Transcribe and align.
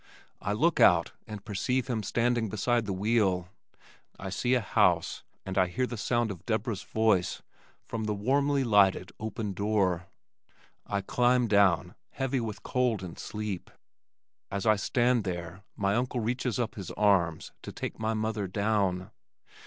I 0.41 0.53
look 0.53 0.79
out 0.79 1.11
and 1.27 1.45
perceive 1.45 1.85
him 1.85 2.01
standing 2.01 2.49
beside 2.49 2.87
the 2.87 2.91
wheel. 2.91 3.49
I 4.17 4.31
see 4.31 4.55
a 4.55 4.59
house 4.59 5.21
and 5.45 5.59
I 5.59 5.67
hear 5.67 5.85
the 5.85 5.95
sound 5.95 6.31
of 6.31 6.43
Deborah's 6.47 6.81
voice 6.81 7.43
from 7.85 8.05
the 8.05 8.15
warmly 8.15 8.63
lighted 8.63 9.11
open 9.19 9.53
door. 9.53 10.07
I 10.87 11.01
climb 11.01 11.47
down, 11.47 11.93
heavy 12.09 12.39
with 12.39 12.63
cold 12.63 13.03
and 13.03 13.19
sleep. 13.19 13.69
As 14.49 14.65
I 14.65 14.75
stand 14.75 15.23
there 15.23 15.61
my 15.75 15.93
uncle 15.93 16.19
reaches 16.19 16.57
up 16.57 16.73
his 16.73 16.89
arms 16.97 17.51
to 17.61 17.71
take 17.71 17.99
my 17.99 18.15
mother 18.15 18.47
down. 18.47 19.11